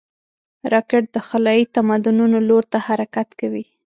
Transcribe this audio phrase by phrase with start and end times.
[0.73, 3.65] راکټ د خلایي تمدنونو لور ته حرکت کوي